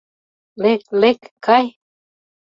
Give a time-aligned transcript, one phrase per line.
[0.61, 1.65] Лек, лек, кай!